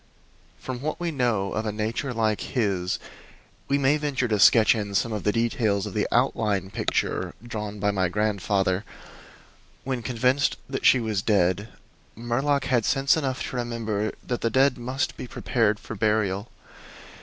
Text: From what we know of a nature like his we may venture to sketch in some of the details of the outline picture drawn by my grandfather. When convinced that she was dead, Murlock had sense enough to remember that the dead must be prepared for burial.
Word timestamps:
From 0.57 0.81
what 0.81 0.99
we 0.99 1.11
know 1.11 1.53
of 1.53 1.67
a 1.67 1.71
nature 1.71 2.11
like 2.11 2.41
his 2.41 2.97
we 3.67 3.77
may 3.77 3.97
venture 3.97 4.27
to 4.29 4.39
sketch 4.39 4.73
in 4.73 4.95
some 4.95 5.13
of 5.13 5.23
the 5.25 5.31
details 5.31 5.85
of 5.85 5.93
the 5.93 6.07
outline 6.11 6.71
picture 6.71 7.35
drawn 7.45 7.77
by 7.79 7.91
my 7.91 8.09
grandfather. 8.09 8.83
When 9.83 10.01
convinced 10.01 10.57
that 10.67 10.87
she 10.87 10.99
was 10.99 11.21
dead, 11.21 11.69
Murlock 12.15 12.63
had 12.65 12.83
sense 12.83 13.15
enough 13.15 13.43
to 13.43 13.57
remember 13.57 14.11
that 14.25 14.41
the 14.41 14.49
dead 14.49 14.75
must 14.75 15.17
be 15.17 15.27
prepared 15.27 15.79
for 15.79 15.93
burial. 15.93 16.49